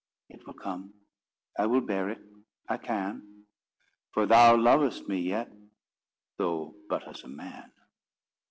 [0.29, 0.95] It will come.
[1.59, 2.17] I will bear it.
[2.67, 3.43] I can.
[4.13, 7.71] For thou lovest me yet—though but as a man."